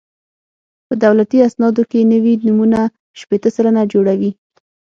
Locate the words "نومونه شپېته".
2.47-3.49